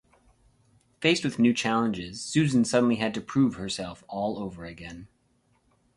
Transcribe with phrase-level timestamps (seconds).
[0.99, 5.07] Faced with new challenges, Susan suddenly had to prove herself all over again.